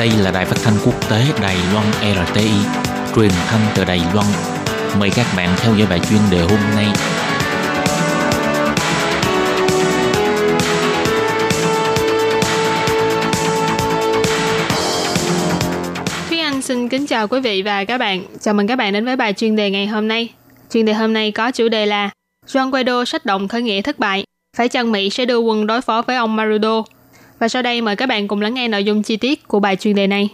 Đây 0.00 0.10
là 0.18 0.30
đài 0.30 0.44
phát 0.44 0.56
thanh 0.64 0.74
quốc 0.84 1.10
tế 1.10 1.24
Đài 1.42 1.56
Loan 1.72 1.86
RTI, 2.26 2.50
truyền 3.16 3.30
thanh 3.46 3.60
từ 3.74 3.84
Đài 3.84 4.00
Loan. 4.14 4.26
Mời 4.98 5.10
các 5.16 5.26
bạn 5.36 5.48
theo 5.56 5.74
dõi 5.74 5.86
bài 5.90 6.00
chuyên 6.10 6.20
đề 6.30 6.40
hôm 6.40 6.58
nay. 6.76 6.86
Thúy 16.28 16.38
Anh 16.38 16.62
xin 16.62 16.88
kính 16.88 17.06
chào 17.06 17.28
quý 17.28 17.40
vị 17.40 17.62
và 17.62 17.84
các 17.84 17.98
bạn. 17.98 18.22
Chào 18.40 18.54
mừng 18.54 18.66
các 18.66 18.76
bạn 18.76 18.92
đến 18.92 19.04
với 19.04 19.16
bài 19.16 19.32
chuyên 19.32 19.56
đề 19.56 19.70
ngày 19.70 19.86
hôm 19.86 20.08
nay. 20.08 20.28
Chuyên 20.70 20.84
đề 20.84 20.92
hôm 20.92 21.12
nay 21.12 21.30
có 21.30 21.50
chủ 21.50 21.68
đề 21.68 21.86
là 21.86 22.10
Juan 22.46 22.70
Guaido 22.70 23.04
sách 23.04 23.26
động 23.26 23.48
khởi 23.48 23.62
nghĩa 23.62 23.82
thất 23.82 23.98
bại. 23.98 24.24
Phải 24.56 24.68
chăng 24.68 24.92
Mỹ 24.92 25.10
sẽ 25.10 25.24
đưa 25.24 25.38
quân 25.38 25.66
đối 25.66 25.80
phó 25.80 26.02
với 26.02 26.16
ông 26.16 26.36
Maduro? 26.36 26.82
Và 27.40 27.48
sau 27.48 27.62
đây 27.62 27.80
mời 27.80 27.96
các 27.96 28.06
bạn 28.06 28.28
cùng 28.28 28.40
lắng 28.40 28.54
nghe 28.54 28.68
nội 28.68 28.84
dung 28.84 29.02
chi 29.02 29.16
tiết 29.16 29.48
của 29.48 29.60
bài 29.60 29.76
chuyên 29.76 29.94
đề 29.94 30.06
này. 30.06 30.28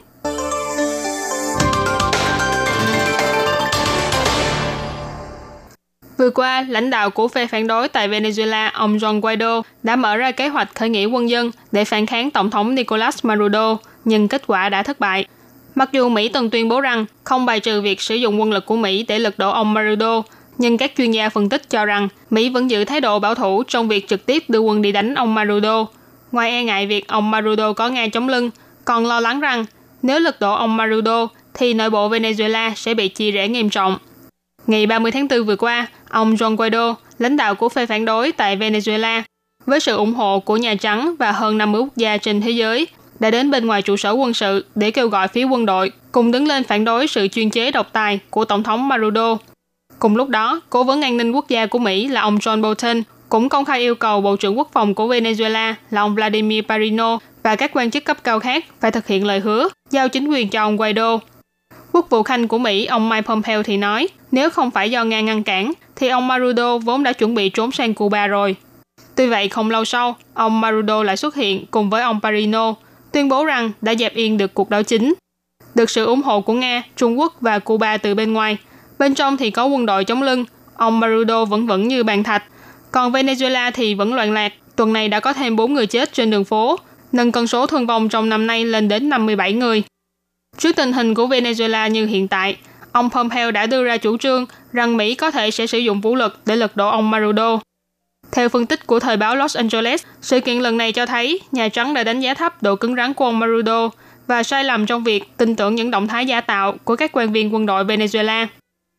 Vừa 6.19 6.31
qua, 6.31 6.67
lãnh 6.69 6.91
đạo 6.91 7.11
của 7.11 7.29
phe 7.29 7.47
phản 7.47 7.67
đối 7.67 7.89
tại 7.89 8.09
Venezuela, 8.09 8.71
ông 8.73 8.97
Juan 8.97 9.21
Guaido, 9.21 9.63
đã 9.83 9.97
mở 9.97 10.17
ra 10.17 10.31
kế 10.31 10.49
hoạch 10.49 10.75
khởi 10.75 10.89
nghĩa 10.89 11.05
quân 11.07 11.31
dân 11.31 11.51
để 11.73 11.85
phản 11.85 12.07
kháng 12.07 12.31
Tổng 12.31 12.51
thống 12.51 12.75
Nicolas 12.75 13.25
Maduro, 13.25 13.77
nhưng 14.05 14.29
kết 14.29 14.43
quả 14.47 14.69
đã 14.69 14.83
thất 14.83 15.01
bại. 15.01 15.27
Mặc 15.75 15.89
dù 15.93 16.09
Mỹ 16.09 16.29
từng 16.29 16.51
tuyên 16.51 16.69
bố 16.69 16.81
rằng 16.81 17.07
không 17.25 17.47
bài 17.47 17.61
trừ 17.61 17.81
việc 17.81 18.01
sử 18.01 18.15
dụng 18.15 18.41
quân 18.41 18.53
lực 18.53 18.67
của 18.67 18.77
Mỹ 18.77 19.05
để 19.09 19.19
lật 19.19 19.39
đổ 19.39 19.51
ông 19.51 19.75
Maduro, 19.75 20.23
nhưng 20.59 20.79
các 20.79 20.93
chuyên 20.97 21.11
gia 21.11 21.29
phân 21.29 21.49
tích 21.49 21.71
cho 21.71 21.85
rằng 21.85 22.09
Mỹ 22.31 22.49
vẫn 22.49 22.71
giữ 22.71 22.85
thái 22.85 23.01
độ 23.01 23.19
bảo 23.19 23.35
thủ 23.35 23.63
trong 23.63 23.89
việc 23.89 24.09
trực 24.09 24.27
tiếp 24.27 24.45
đưa 24.49 24.59
quân 24.59 24.83
đi 24.83 24.93
đánh 24.93 25.15
ông 25.15 25.35
Maduro. 25.35 25.87
Ngoài 26.33 26.51
e 26.51 26.65
ngại 26.65 26.87
việc 26.87 27.09
ông 27.09 27.31
Maduro 27.31 27.73
có 27.73 27.89
Nga 27.89 28.09
chống 28.09 28.29
lưng, 28.29 28.51
còn 28.85 29.07
lo 29.07 29.21
lắng 29.21 29.41
rằng 29.41 29.65
nếu 30.03 30.21
lật 30.21 30.41
đổ 30.41 30.55
ông 30.55 30.77
Maduro 30.77 31.29
thì 31.55 31.75
nội 31.75 31.91
bộ 31.91 32.09
Venezuela 32.09 32.75
sẽ 32.75 32.95
bị 32.95 33.09
chia 33.09 33.31
rẽ 33.31 33.49
nghiêm 33.49 33.71
trọng. 33.71 33.99
Ngày 34.67 34.87
30 34.87 35.13
tháng 35.13 35.29
4 35.29 35.45
vừa 35.45 35.57
qua, 35.57 35.87
ông 36.11 36.35
Juan 36.35 36.57
Guaido, 36.57 36.95
lãnh 37.19 37.37
đạo 37.37 37.55
của 37.55 37.69
phe 37.69 37.87
phản 37.87 38.05
đối 38.05 38.33
tại 38.33 38.57
Venezuela, 38.57 39.23
với 39.67 39.81
sự 39.81 39.97
ủng 39.97 40.15
hộ 40.15 40.41
của 40.41 40.57
Nhà 40.57 40.75
Trắng 40.75 41.15
và 41.19 41.33
hơn 41.33 41.59
50 41.59 41.81
quốc 41.81 41.97
gia 41.97 42.17
trên 42.17 42.41
thế 42.41 42.51
giới, 42.51 42.87
đã 43.21 43.31
đến 43.31 43.51
bên 43.51 43.67
ngoài 43.67 43.83
trụ 43.83 43.97
sở 43.97 44.11
quân 44.11 44.35
sự 44.35 44.65
để 44.75 44.91
kêu 44.91 45.09
gọi 45.09 45.29
phía 45.29 45.45
quân 45.45 45.67
đội 45.67 45.93
cùng 46.13 46.33
đứng 46.33 46.49
lên 46.49 46.65
phản 46.65 46.85
đối 46.85 47.07
sự 47.07 47.29
chuyên 47.29 47.51
chế 47.51 47.71
độc 47.71 47.93
tài 47.93 48.19
của 48.31 48.45
Tổng 48.45 48.63
thống 48.63 48.89
Maduro. 48.89 49.39
Cùng 49.99 50.17
lúc 50.17 50.29
đó, 50.29 50.61
Cố 50.71 50.85
vấn 50.85 51.03
an 51.03 51.17
ninh 51.17 51.33
quốc 51.33 51.49
gia 51.49 51.67
của 51.67 51.79
Mỹ 51.79 52.09
là 52.09 52.21
ông 52.21 52.37
John 52.37 52.63
Bolton 52.63 53.03
cũng 53.29 53.49
công 53.49 53.65
khai 53.65 53.81
yêu 53.81 53.95
cầu 53.95 54.21
Bộ 54.21 54.37
trưởng 54.37 54.59
Quốc 54.59 54.69
phòng 54.73 54.95
của 54.95 55.07
Venezuela 55.09 55.75
là 55.91 56.01
ông 56.01 56.15
Vladimir 56.15 56.65
Parino 56.69 57.19
và 57.43 57.57
các 57.57 57.71
quan 57.75 57.91
chức 57.91 58.05
cấp 58.05 58.17
cao 58.25 58.41
khác 58.41 58.65
phải 58.81 58.91
thực 58.91 59.07
hiện 59.07 59.27
lời 59.27 59.41
hứa 59.41 59.69
giao 59.91 60.09
chính 60.09 60.29
quyền 60.29 60.49
cho 60.49 60.63
ông 60.63 60.77
Guaido. 60.77 61.19
Quốc 61.93 62.11
vụ 62.11 62.23
Khanh 62.23 62.49
của 62.49 62.59
Mỹ, 62.59 62.87
ông 62.87 63.09
Mike 63.09 63.23
Pompeo 63.23 63.63
thì 63.63 63.77
nói, 63.77 64.09
nếu 64.33 64.51
không 64.51 64.71
phải 64.71 64.91
do 64.91 65.05
Nga 65.05 65.21
ngăn 65.21 65.43
cản, 65.43 65.73
thì 65.97 66.09
ông 66.09 66.29
Maduro 66.29 66.79
vốn 66.79 67.03
đã 67.03 67.13
chuẩn 67.13 67.35
bị 67.35 67.49
trốn 67.49 67.73
sang 67.73 67.95
Cuba 67.95 68.27
rồi. 68.27 68.57
Tuy 69.15 69.27
vậy, 69.27 69.49
không 69.49 69.71
lâu 69.71 69.85
sau, 69.85 70.17
ông 70.35 70.61
Maduro 70.61 71.03
lại 71.03 71.17
xuất 71.17 71.35
hiện 71.35 71.65
cùng 71.71 71.91
với 71.91 72.03
ông 72.03 72.21
Parino, 72.23 72.75
tuyên 73.13 73.29
bố 73.29 73.45
rằng 73.45 73.71
đã 73.81 73.95
dẹp 73.95 74.15
yên 74.15 74.39
được 74.39 74.55
cuộc 74.55 74.71
đảo 74.71 74.83
chính. 74.83 75.15
Được 75.75 75.91
sự 75.91 76.05
ủng 76.05 76.23
hộ 76.23 76.41
của 76.41 76.53
Nga, 76.53 76.83
Trung 76.97 77.19
Quốc 77.19 77.35
và 77.41 77.59
Cuba 77.59 77.97
từ 77.97 78.15
bên 78.15 78.33
ngoài, 78.33 78.57
bên 78.99 79.15
trong 79.15 79.37
thì 79.37 79.51
có 79.51 79.67
quân 79.67 79.87
đội 79.87 80.05
chống 80.05 80.23
lưng, 80.23 80.45
ông 80.77 81.01
Maduro 81.01 81.45
vẫn 81.45 81.67
vững 81.67 81.89
như 81.89 82.05
bàn 82.05 82.23
thạch. 82.23 82.43
Còn 82.97 83.13
Venezuela 83.13 83.71
thì 83.71 83.95
vẫn 83.95 84.15
loạn 84.15 84.33
lạc, 84.33 84.53
tuần 84.77 84.93
này 84.93 85.09
đã 85.09 85.21
có 85.21 85.33
thêm 85.33 85.57
4 85.57 85.75
người 85.75 85.87
chết 85.87 86.13
trên 86.13 86.31
đường 86.31 86.45
phố, 86.45 86.79
nâng 87.13 87.33
con 87.33 87.47
số 87.47 87.67
thương 87.67 87.87
vong 87.87 88.09
trong 88.09 88.29
năm 88.29 88.47
nay 88.47 88.65
lên 88.65 88.89
đến 88.89 89.09
57 89.09 89.53
người. 89.53 89.83
Trước 90.59 90.77
tình 90.77 90.93
hình 90.93 91.15
của 91.15 91.27
Venezuela 91.27 91.89
như 91.89 92.07
hiện 92.07 92.29
tại, 92.29 92.57
ông 92.93 93.11
Pompeo 93.11 93.51
đã 93.51 93.67
đưa 93.67 93.85
ra 93.85 93.97
chủ 93.97 94.17
trương 94.17 94.47
rằng 94.73 94.97
Mỹ 94.97 95.15
có 95.15 95.31
thể 95.31 95.51
sẽ 95.51 95.67
sử 95.67 95.79
dụng 95.79 96.01
vũ 96.01 96.15
lực 96.15 96.39
để 96.47 96.57
lật 96.57 96.77
đổ 96.77 96.89
ông 96.89 97.11
Maduro. 97.11 97.59
Theo 98.33 98.49
phân 98.49 98.67
tích 98.67 98.87
của 98.87 99.01
thời 99.01 99.17
báo 99.17 99.37
Los 99.37 99.57
Angeles, 99.57 100.03
sự 100.21 100.41
kiện 100.41 100.59
lần 100.59 100.77
này 100.77 100.93
cho 100.93 101.07
thấy 101.07 101.41
Nhà 101.53 101.69
Trắng 101.69 101.95
đã 101.95 102.05
đánh 102.05 102.21
giá 102.21 102.35
thấp 102.35 102.63
độ 102.63 102.77
cứng 102.77 102.97
rắn 102.97 103.15
của 103.15 103.25
ông 103.25 103.39
Maduro 103.39 103.91
và 104.27 104.43
sai 104.43 104.65
lầm 104.65 104.87
trong 104.87 105.05
việc 105.05 105.25
tin 105.37 105.57
tưởng 105.57 105.75
những 105.75 105.91
động 105.91 106.09
thái 106.09 106.27
giả 106.27 106.41
tạo 106.41 106.75
của 106.85 106.97
các 106.97 107.11
quan 107.13 107.33
viên 107.33 107.55
quân 107.55 107.67
đội 107.67 107.85
Venezuela. 107.85 108.47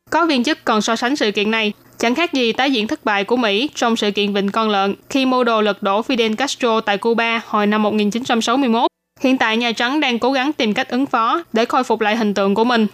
Có 0.09 0.25
viên 0.25 0.43
chức 0.43 0.65
còn 0.65 0.81
so 0.81 0.95
sánh 0.95 1.15
sự 1.15 1.31
kiện 1.31 1.51
này 1.51 1.73
chẳng 1.99 2.15
khác 2.15 2.33
gì 2.33 2.51
tái 2.51 2.71
diễn 2.71 2.87
thất 2.87 3.05
bại 3.05 3.23
của 3.23 3.37
Mỹ 3.37 3.69
trong 3.75 3.95
sự 3.95 4.11
kiện 4.11 4.33
Vịnh 4.33 4.51
Con 4.51 4.69
Lợn 4.69 4.95
khi 5.09 5.25
mô 5.25 5.43
đồ 5.43 5.61
lật 5.61 5.83
đổ 5.83 6.01
Fidel 6.01 6.35
Castro 6.35 6.81
tại 6.81 6.97
Cuba 6.97 7.41
hồi 7.45 7.67
năm 7.67 7.83
1961. 7.83 8.87
Hiện 9.19 9.37
tại 9.37 9.57
Nhà 9.57 9.71
Trắng 9.71 9.99
đang 9.99 10.19
cố 10.19 10.31
gắng 10.31 10.53
tìm 10.53 10.73
cách 10.73 10.89
ứng 10.89 11.05
phó 11.05 11.43
để 11.53 11.65
khôi 11.65 11.83
phục 11.83 12.01
lại 12.01 12.15
hình 12.15 12.33
tượng 12.33 12.55
của 12.55 12.63
mình. 12.63 12.87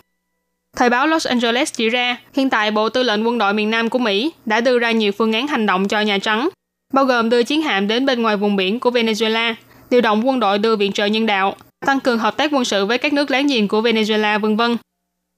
Thời 0.77 0.89
báo 0.89 1.07
Los 1.07 1.27
Angeles 1.27 1.73
chỉ 1.73 1.89
ra, 1.89 2.17
hiện 2.33 2.49
tại 2.49 2.71
Bộ 2.71 2.89
Tư 2.89 3.03
lệnh 3.03 3.27
Quân 3.27 3.37
đội 3.37 3.53
miền 3.53 3.69
Nam 3.69 3.89
của 3.89 3.99
Mỹ 3.99 4.31
đã 4.45 4.61
đưa 4.61 4.79
ra 4.79 4.91
nhiều 4.91 5.11
phương 5.11 5.33
án 5.33 5.47
hành 5.47 5.65
động 5.65 5.87
cho 5.87 6.01
Nhà 6.01 6.17
Trắng, 6.17 6.49
bao 6.93 7.05
gồm 7.05 7.29
đưa 7.29 7.43
chiến 7.43 7.61
hạm 7.61 7.87
đến 7.87 8.05
bên 8.05 8.21
ngoài 8.21 8.37
vùng 8.37 8.55
biển 8.55 8.79
của 8.79 8.89
Venezuela, 8.89 9.53
điều 9.89 10.01
động 10.01 10.27
quân 10.27 10.39
đội 10.39 10.57
đưa 10.57 10.75
viện 10.75 10.91
trợ 10.91 11.05
nhân 11.05 11.25
đạo, 11.25 11.55
tăng 11.85 11.99
cường 11.99 12.19
hợp 12.19 12.37
tác 12.37 12.53
quân 12.53 12.65
sự 12.65 12.85
với 12.85 12.97
các 12.97 13.13
nước 13.13 13.31
láng 13.31 13.47
giềng 13.47 13.67
của 13.67 13.81
Venezuela, 13.81 14.39
vân 14.39 14.55
vân. 14.55 14.77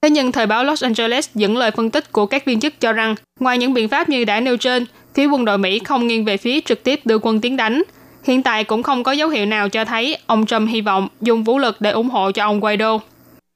Thế 0.06 0.10
nhưng 0.10 0.32
thời 0.32 0.46
báo 0.46 0.64
Los 0.64 0.84
Angeles 0.84 1.28
dẫn 1.34 1.56
lời 1.56 1.70
phân 1.70 1.90
tích 1.90 2.12
của 2.12 2.26
các 2.26 2.44
viên 2.44 2.60
chức 2.60 2.80
cho 2.80 2.92
rằng, 2.92 3.14
ngoài 3.40 3.58
những 3.58 3.74
biện 3.74 3.88
pháp 3.88 4.08
như 4.08 4.24
đã 4.24 4.40
nêu 4.40 4.56
trên, 4.56 4.86
phía 5.14 5.26
quân 5.26 5.44
đội 5.44 5.58
Mỹ 5.58 5.78
không 5.78 6.06
nghiêng 6.06 6.24
về 6.24 6.36
phía 6.36 6.60
trực 6.60 6.82
tiếp 6.82 7.00
đưa 7.04 7.18
quân 7.18 7.40
tiến 7.40 7.56
đánh. 7.56 7.82
Hiện 8.24 8.42
tại 8.42 8.64
cũng 8.64 8.82
không 8.82 9.02
có 9.02 9.12
dấu 9.12 9.28
hiệu 9.28 9.46
nào 9.46 9.68
cho 9.68 9.84
thấy 9.84 10.18
ông 10.26 10.46
Trump 10.46 10.68
hy 10.70 10.80
vọng 10.80 11.08
dùng 11.20 11.44
vũ 11.44 11.58
lực 11.58 11.80
để 11.80 11.90
ủng 11.90 12.08
hộ 12.08 12.30
cho 12.30 12.44
ông 12.44 12.60
Guaido. 12.60 12.98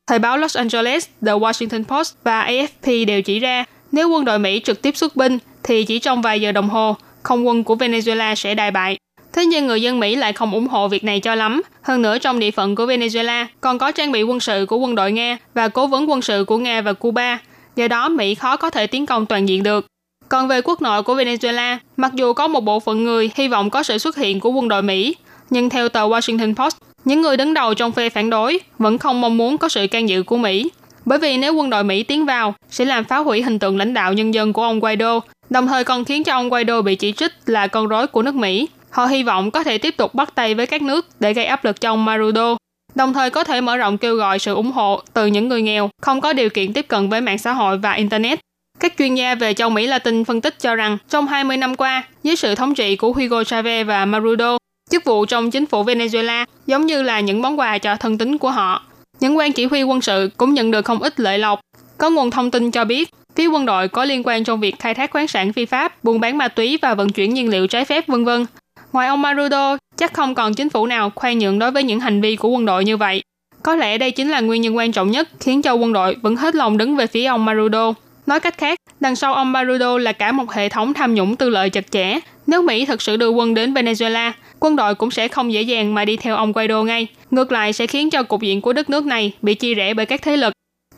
Thời 0.07 0.19
báo 0.19 0.39
Los 0.39 0.57
Angeles, 0.57 1.07
The 1.27 1.33
Washington 1.33 1.85
Post 1.85 2.15
và 2.25 2.47
AFP 2.47 3.07
đều 3.07 3.23
chỉ 3.23 3.39
ra, 3.39 3.65
nếu 3.93 4.09
quân 4.09 4.25
đội 4.25 4.39
Mỹ 4.39 4.61
trực 4.65 4.83
tiếp 4.83 4.97
xuất 4.97 5.17
binh, 5.17 5.39
thì 5.63 5.85
chỉ 5.85 5.99
trong 5.99 6.23
vài 6.23 6.41
giờ 6.41 6.53
đồng 6.53 6.69
hồ, 6.69 6.97
không 7.23 7.47
quân 7.47 7.65
của 7.65 7.75
Venezuela 7.75 8.35
sẽ 8.35 8.55
đại 8.55 8.71
bại. 8.71 9.00
Thế 9.41 9.47
nhưng 9.47 9.67
người 9.67 9.83
dân 9.83 10.01
Mỹ 10.01 10.17
lại 10.17 10.33
không 10.33 10.55
ủng 10.55 10.69
hộ 10.69 10.89
việc 10.89 11.05
này 11.05 11.21
cho 11.21 11.35
lắm. 11.35 11.63
Hơn 11.83 12.03
nữa 12.03 12.19
trong 12.19 12.39
địa 12.39 12.51
phận 12.51 12.75
của 12.75 12.87
Venezuela 12.87 13.47
còn 13.61 13.79
có 13.79 13.93
trang 13.93 14.13
bị 14.13 14.23
quân 14.23 14.41
sự 14.41 14.67
của 14.69 14.77
quân 14.77 14.95
đội 14.95 15.13
Nga 15.13 15.39
và 15.55 15.69
cố 15.69 15.87
vấn 15.87 16.11
quân 16.11 16.23
sự 16.23 16.45
của 16.45 16.59
Nga 16.59 16.81
và 16.81 16.93
Cuba. 16.93 17.39
Do 17.77 17.89
đó 17.89 18.09
Mỹ 18.09 18.35
khó 18.35 18.57
có 18.57 18.71
thể 18.71 18.87
tiến 18.87 19.07
công 19.07 19.27
toàn 19.27 19.49
diện 19.49 19.63
được. 19.63 19.87
Còn 20.29 20.49
về 20.49 20.61
quốc 20.61 20.83
nội 20.83 21.03
của 21.03 21.17
Venezuela, 21.17 21.77
mặc 21.97 22.13
dù 22.15 22.33
có 22.33 22.49
một 22.49 22.61
bộ 22.61 22.81
phận 22.81 23.05
người 23.05 23.31
hy 23.35 23.49
vọng 23.49 23.71
có 23.71 23.83
sự 23.83 23.99
xuất 23.99 24.17
hiện 24.17 24.41
của 24.41 24.51
quân 24.51 24.69
đội 24.69 24.83
Mỹ, 24.83 25.17
nhưng 25.51 25.71
theo 25.71 25.89
tờ 25.89 26.09
Washington 26.09 26.55
Post, 26.55 26.77
những 27.05 27.23
người 27.23 27.37
đứng 27.37 27.55
đầu 27.55 27.75
trong 27.75 27.93
phe 27.93 28.09
phản 28.09 28.31
đối 28.31 28.61
vẫn 28.79 28.99
không 28.99 29.21
mong 29.21 29.37
muốn 29.37 29.59
có 29.59 29.69
sự 29.69 29.87
can 29.87 30.09
dự 30.09 30.23
của 30.23 30.37
Mỹ. 30.37 30.71
Bởi 31.05 31.19
vì 31.19 31.37
nếu 31.37 31.55
quân 31.55 31.71
đội 31.71 31.85
Mỹ 31.85 32.03
tiến 32.03 32.27
vào, 32.27 32.55
sẽ 32.71 32.85
làm 32.85 33.05
phá 33.05 33.19
hủy 33.19 33.43
hình 33.43 33.59
tượng 33.59 33.77
lãnh 33.77 33.95
đạo 33.95 34.13
nhân 34.13 34.35
dân 34.35 34.53
của 34.53 34.63
ông 34.63 34.81
Guaido, 34.81 35.21
đồng 35.51 35.67
thời 35.67 35.85
còn 35.85 36.05
khiến 36.05 36.25
cho 36.25 36.33
ông 36.33 36.49
Guaido 36.49 36.83
bị 36.83 36.95
chỉ 36.95 37.13
trích 37.13 37.33
là 37.47 37.67
con 37.67 37.87
rối 37.87 38.07
của 38.07 38.23
nước 38.23 38.35
Mỹ. 38.35 38.69
Họ 38.91 39.07
hy 39.07 39.23
vọng 39.23 39.51
có 39.51 39.65
thể 39.65 39.79
tiếp 39.79 39.97
tục 39.97 40.15
bắt 40.15 40.35
tay 40.35 40.55
với 40.55 40.67
các 40.67 40.83
nước 40.83 41.07
để 41.21 41.33
gây 41.33 41.45
áp 41.45 41.65
lực 41.65 41.81
cho 41.81 41.93
ông 41.93 42.05
Maduro, 42.05 42.57
đồng 42.95 43.13
thời 43.13 43.31
có 43.31 43.45
thể 43.45 43.61
mở 43.61 43.77
rộng 43.77 43.99
kêu 43.99 44.15
gọi 44.15 44.39
sự 44.39 44.55
ủng 44.55 44.73
hộ 44.73 45.03
từ 45.15 45.27
những 45.27 45.49
người 45.49 45.63
nghèo 45.63 45.91
không 46.03 46.21
có 46.21 46.33
điều 46.33 46.51
kiện 46.51 46.73
tiếp 46.73 46.89
cận 46.89 47.09
với 47.09 47.21
mạng 47.21 47.39
xã 47.39 47.53
hội 47.53 47.79
và 47.79 47.93
Internet. 47.93 48.41
Các 48.81 48.95
chuyên 48.99 49.15
gia 49.15 49.35
về 49.35 49.55
châu 49.55 49.71
Mỹ 49.71 49.87
Latin 49.87 50.25
phân 50.25 50.41
tích 50.41 50.61
cho 50.61 50.75
rằng 50.75 50.99
trong 51.09 51.27
20 51.27 51.57
năm 51.57 51.77
qua, 51.77 52.03
dưới 52.23 52.37
sự 52.37 52.55
thống 52.55 52.75
trị 52.75 52.97
của 52.97 53.13
Hugo 53.13 53.43
Chavez 53.43 53.85
và 53.85 54.05
Maduro, 54.05 54.59
chức 54.91 55.05
vụ 55.05 55.27
trong 55.27 55.51
chính 55.51 55.67
phủ 55.67 55.85
Venezuela 55.85 56.45
giống 56.67 56.87
như 56.87 57.03
là 57.03 57.21
những 57.21 57.43
món 57.43 57.59
quà 57.59 57.79
cho 57.79 57.97
thân 57.97 58.19
tín 58.19 58.39
của 58.39 58.51
họ. 58.51 58.83
Những 59.21 59.37
quan 59.37 59.53
chỉ 59.53 59.65
huy 59.65 59.83
quân 59.83 60.01
sự 60.01 60.31
cũng 60.37 60.55
nhận 60.55 60.71
được 60.71 60.85
không 60.85 61.03
ít 61.03 61.21
lợi 61.21 61.39
lộc. 61.39 61.61
Có 61.99 62.11
nguồn 62.11 62.31
thông 62.31 62.51
tin 62.51 62.71
cho 62.71 62.85
biết, 62.85 63.11
phía 63.37 63.47
quân 63.47 63.67
đội 63.67 63.89
có 63.89 64.05
liên 64.05 64.23
quan 64.25 64.45
trong 64.45 64.61
việc 64.61 64.79
khai 64.79 64.95
thác 64.95 65.11
khoáng 65.11 65.29
sản 65.29 65.53
phi 65.53 65.65
pháp, 65.65 66.05
buôn 66.05 66.21
bán 66.21 66.39
ma 66.39 66.49
túy 66.49 66.79
và 66.83 66.95
vận 66.95 67.11
chuyển 67.11 67.35
nhiên 67.35 67.49
liệu 67.49 67.67
trái 67.67 67.85
phép 67.85 68.09
vân 68.09 68.25
vân. 68.25 68.47
Ngoài 68.93 69.09
ông 69.09 69.23
Maduro, 69.23 69.77
chắc 69.97 70.13
không 70.13 70.35
còn 70.35 70.55
chính 70.55 70.71
phủ 70.71 70.87
nào 70.87 71.11
khoan 71.15 71.39
nhượng 71.39 71.59
đối 71.59 71.71
với 71.71 71.83
những 71.83 72.01
hành 72.01 72.21
vi 72.21 72.37
của 72.37 72.49
quân 72.49 72.67
đội 72.67 72.85
như 72.85 72.97
vậy. 72.97 73.23
Có 73.63 73.77
lẽ 73.77 73.99
đây 73.99 74.11
chính 74.11 74.31
là 74.31 74.41
nguyên 74.41 74.63
nhân 74.63 74.77
quan 74.77 74.93
trọng 74.93 75.11
nhất 75.11 75.29
khiến 75.41 75.63
cho 75.63 75.75
quân 75.75 75.93
đội 75.93 76.17
vẫn 76.23 76.37
hết 76.37 76.55
lòng 76.55 76.79
đứng 76.79 76.97
về 76.97 77.07
phía 77.07 77.25
ông 77.25 77.45
Maduro. 77.45 77.93
Nói 78.27 78.41
cách 78.41 78.59
khác, 78.59 78.79
đằng 79.01 79.17
sau 79.17 79.35
ông 79.35 79.53
Maduro 79.53 79.99
là 79.99 80.13
cả 80.13 80.33
một 80.33 80.53
hệ 80.53 80.69
thống 80.69 80.95
tham 80.95 81.15
nhũng 81.15 81.37
tư 81.37 81.49
lợi 81.49 81.71
chặt 81.71 81.91
chẽ. 81.91 82.19
Nếu 82.47 82.63
Mỹ 82.63 82.87
thực 82.87 83.03
sự 83.03 83.17
đưa 83.17 83.29
quân 83.29 83.55
đến 83.55 83.75
Venezuela, 83.75 84.33
quân 84.61 84.77
đội 84.77 84.95
cũng 84.95 85.11
sẽ 85.11 85.29
không 85.29 85.53
dễ 85.53 85.63
dàng 85.63 85.95
mà 85.95 86.05
đi 86.05 86.17
theo 86.17 86.37
ông 86.37 86.53
Guaido 86.53 86.83
ngay. 86.83 87.07
Ngược 87.31 87.53
lại 87.53 87.73
sẽ 87.73 87.87
khiến 87.87 88.11
cho 88.11 88.23
cục 88.23 88.43
diện 88.43 88.61
của 88.61 88.73
đất 88.73 88.91
nước 88.91 89.07
này 89.07 89.33
bị 89.43 89.55
chia 89.55 89.75
rẽ 89.75 89.95
bởi 89.95 90.07
các 90.07 90.23
thế 90.23 90.37
lực. 90.37 90.53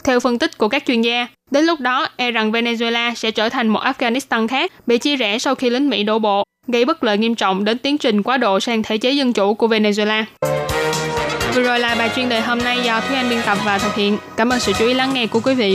Theo 0.04 0.20
phân 0.20 0.38
tích 0.38 0.58
của 0.58 0.69
các 0.69 0.82
chuyên 0.87 1.02
gia, 1.02 1.26
đến 1.50 1.64
lúc 1.64 1.81
đó 1.81 2.08
e 2.16 2.31
rằng 2.31 2.52
Venezuela 2.52 3.14
sẽ 3.14 3.31
trở 3.31 3.49
thành 3.49 3.69
một 3.69 3.81
Afghanistan 3.81 4.49
khác 4.49 4.72
bị 4.87 4.99
chia 4.99 5.16
rẽ 5.16 5.38
sau 5.38 5.54
khi 5.54 5.70
lính 5.70 5.90
Mỹ 5.90 6.04
đổ 6.04 6.19
bộ, 6.19 6.44
gây 6.69 6.84
bất 6.84 7.04
lợi 7.04 7.19
nghiêm 7.19 7.34
trọng 7.34 7.64
đến 7.64 7.78
tiến 7.78 7.99
trình 7.99 8.22
quá 8.22 8.37
độ 8.37 8.60
sang 8.60 8.82
thể 8.82 8.99
chế 8.99 9.10
dân 9.10 9.32
chủ 9.32 9.54
của 9.54 9.69
Venezuela. 9.69 10.25
Vừa 11.54 11.62
rồi 11.62 11.78
là 11.78 11.94
bài 11.94 12.10
chuyên 12.16 12.28
đề 12.28 12.40
hôm 12.40 12.58
nay 12.58 12.78
do 12.84 13.00
Thúy 13.00 13.16
Anh 13.16 13.31
biên 13.31 13.38
tập 13.46 13.58
và 13.64 13.78
thực 13.78 13.94
hiện. 13.94 14.19
Cảm 14.37 14.49
ơn 14.49 14.60
sự 14.60 14.72
chú 14.78 14.87
ý 14.87 14.94
lắng 14.94 15.14
nghe 15.14 15.26
của 15.26 15.40
quý 15.40 15.54
vị 15.54 15.70